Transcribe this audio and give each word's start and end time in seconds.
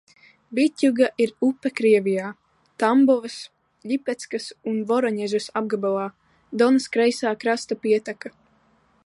Bitjuga 0.59 1.09
ir 1.25 1.33
upe 1.47 1.71
Krievijā, 1.79 2.31
Tambovas, 2.83 3.35
Ļipeckas 3.93 4.49
un 4.73 4.81
Voroņežas 4.93 5.49
apgabalā, 5.63 6.09
Donas 6.63 6.91
kreisā 6.97 7.37
krasta 7.45 7.81
pieteka. 7.87 8.35